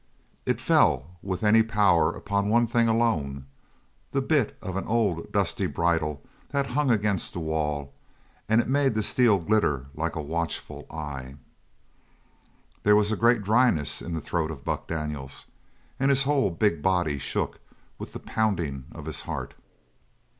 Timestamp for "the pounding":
18.13-18.85